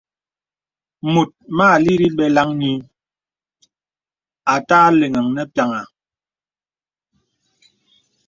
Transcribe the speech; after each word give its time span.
Mùt 1.13 1.29
mà 1.57 1.65
àlìrī 1.75 2.07
beləŋghi 2.17 2.73
à 4.53 4.55
tà 4.67 4.77
àleŋ 4.89 5.25
nə 5.35 5.41
pīaŋha. 5.53 5.81